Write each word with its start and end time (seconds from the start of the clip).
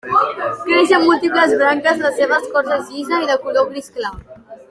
Creix 0.67 0.93
amb 0.97 1.05
múltiples 1.09 1.53
branques, 1.59 2.01
la 2.07 2.11
seva 2.21 2.41
escorça 2.45 2.79
és 2.81 2.89
llisa 2.95 3.21
i 3.27 3.31
de 3.33 3.39
color 3.45 3.71
gris 3.75 3.95
clar. 4.01 4.13